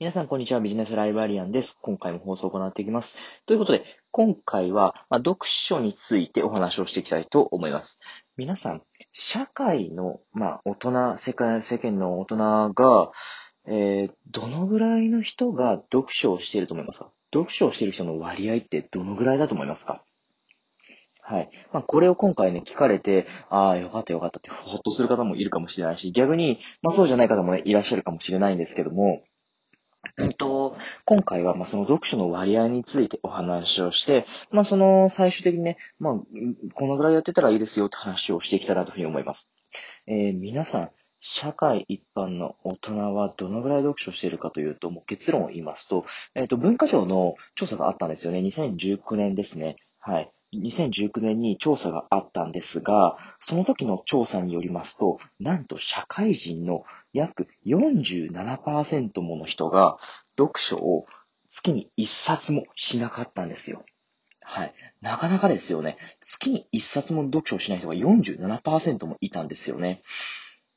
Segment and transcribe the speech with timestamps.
[0.00, 0.60] 皆さん、こんにちは。
[0.60, 1.78] ビジネスライブラリアンです。
[1.82, 3.18] 今回も放送を行っていきます。
[3.44, 8.00] ということで、今回は、まあ、読書についてお話をしていきたいと思います。
[8.38, 8.82] 皆さん、
[9.12, 13.12] 社会の、まあ、大人、世界、世間の大人が、
[13.66, 17.10] えー、どのぐらいの人が読書をしていると思いますか？
[17.34, 20.02] 読書をしている人の割合ってどのぐらいだと思いますか？
[21.20, 21.50] はい。
[21.74, 29.22] まあ、これを今回ね、聞かれて、ああ、よかったよかったってほっとする方もいるかもしれないし、逆に、まあそうじゃない方もね、いらっしゃるかもしれないんですけども、
[30.22, 36.14] えっと、今回は、ま、その読書の割合についてお話をして、まあ、その、最終的にね、まあ、
[36.74, 39.50] このぐらいやってたらいいですよって話をしていきたいなというふうに思います。
[40.06, 48.40] えー、皆さん、社会一般の大人はどのぐらい読書しているかというと、もう結論を言いますと、えっ、と、文化庁の調査があったんですよね。
[48.40, 49.76] 2019年ですね。
[49.98, 50.32] はい。
[50.54, 59.98] 2019年に調査があったんですが、その時の調査によりますと、なんと社会人の約47%もの人が
[60.36, 61.06] 読書を
[61.48, 63.84] 月に1冊もしなかったんですよ。
[64.42, 64.74] はい。
[65.00, 65.96] なかなかですよね。
[66.20, 70.02] 月に1冊も読書をしない人が47%もいたんですよね。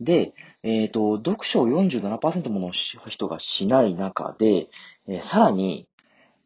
[0.00, 4.68] で、えっ、ー、と、読書を47%もの人がしない中で、
[5.06, 5.86] えー、さらに、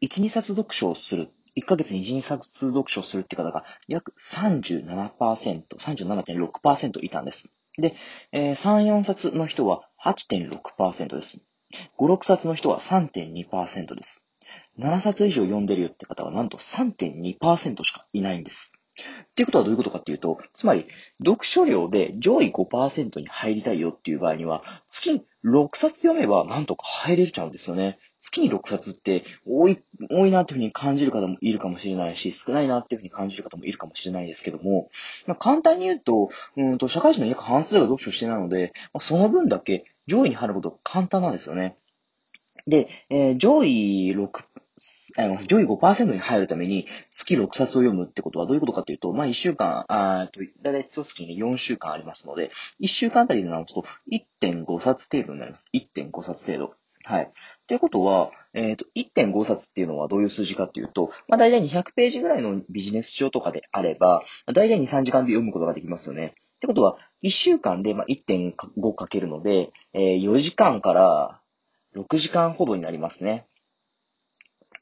[0.01, 7.51] 1、2冊読書をする1ヶ月に1、2冊読書するって方が約37%、37.6%いたんです。
[7.77, 7.95] で、
[8.31, 11.43] えー、3、4冊の人は8.6%です。
[11.97, 14.23] 5、6冊の人は3.2%です。
[14.79, 18.73] 7冊以上読んでるよって方はなんと3.2%しかいないんです。
[18.97, 20.87] っていうことはどういうことかっていうと、つまり、
[21.19, 27.99] 読書量で上位5%に入りたいよっていう場合には、月6冊読めばなんとか入れちゃうんですよね。
[28.19, 29.79] 月に6冊って多い、
[30.09, 34.89] 多いなっていうふうに感じる方もいるかもしれないし、少ないなっていうふうに感じる方もいるかもしれないですけども、
[35.27, 41.77] まあ、簡単に言うと、うんと、社会人の約半数が読書してないので、まあ、その分だけ上位に入ることが簡単なんですよね。
[42.65, 44.27] で、えー、上位6、
[44.77, 52.51] 上位5%に入るために月6冊を読むってことはどういうことかというと、まあ1週間、あと、だいたい一月に4週間ありますので、
[52.81, 53.85] 1週間あたりで直すと
[54.41, 55.65] 1.5冊程度になります。
[55.73, 56.73] 1.5冊程度。
[57.05, 57.23] はい。
[57.25, 57.29] っ
[57.67, 66.33] ていうことは、えっ、ー、と、1.5冊っていうのはどういう数字かっていうと、まあ大体200ページぐらいのビジネス書とかであれば、大体2、3時間で読むことができますよね。
[66.55, 71.41] ってことは、1週間で1.5かけるので、えー、4時間から
[71.95, 73.45] 6時間ほどになりますね。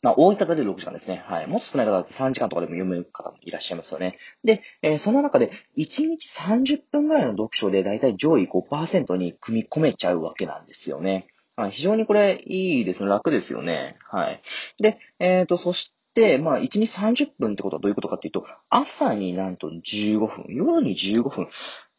[0.04, 1.24] まあ、多い方で6時間ですね。
[1.26, 1.48] はい。
[1.48, 4.18] もっと少ない方だって3時間とかでも読む方もいらっしゃいますよね。
[4.44, 11.28] で、えー、その中で1日30分ぐらいの読書でだいたい上位5%に組み込めちゃうわけなんですよね。
[11.56, 13.10] はい、非常にこれいいですね。
[13.10, 13.96] 楽ですよね。
[14.10, 14.42] はい。
[14.78, 21.48] で、えっ、ー、と、そして、まあ、1日30分ってことはどういうことかっていうと、朝になんと15分、夜に15分、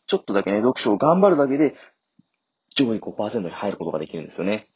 [0.06, 1.74] ちょっとだけね、読書を頑張るだけで、
[2.74, 4.68] 上位5%に入ることができるんですよね。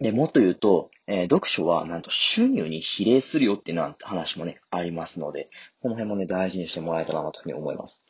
[0.00, 5.50] で、もっと言うと、えー、読書はなんと収入に比例するよっていうな話もね、ありますので、
[5.80, 8.04] この辺もね、大事にしてもらえたらなというふうに思います。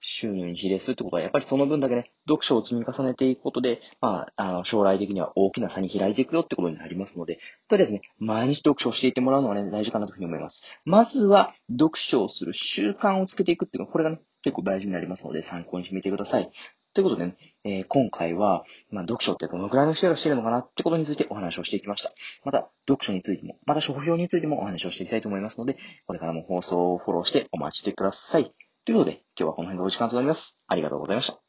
[0.00, 10.62] 収入に比例するってことは、やっぱりその分だけね、読書を積み重ねていくことで、まあ、あの、将来的には大きな差に開いていくよってことになりますので、とりあえずね、毎日読書をしていってもらうのがね、大事かなというふうに思います。
[10.84, 16.50] まずは、読書をする習慣をつけていくっていうのは、これがね、結構大事になりますので、参考にしてみてください。
[16.96, 17.36] ということでね、
[17.66, 22.12] えー、今回は、まあ、読書ってどのくらいの人がしてるのかなってことについてお話をしていきました。
[22.44, 25.76] また、読書についても、また書評についてもお話をしていきたいと思いますので、
[26.06, 28.52] これからも放送をフォローしてお待ちしてください。
[28.84, 30.58] ということで、今日はこの辺でお時間となります。
[30.68, 31.40] ありがとうございました。